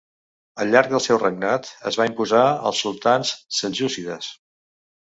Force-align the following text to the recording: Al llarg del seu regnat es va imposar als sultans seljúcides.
Al 0.63 0.71
llarg 0.75 0.89
del 0.93 1.03
seu 1.07 1.19
regnat 1.25 1.69
es 1.91 2.01
va 2.01 2.09
imposar 2.13 2.43
als 2.71 2.83
sultans 2.87 3.37
seljúcides. 3.61 4.35